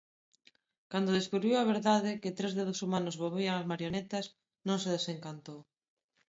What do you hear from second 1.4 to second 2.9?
a verdade, que tres dedos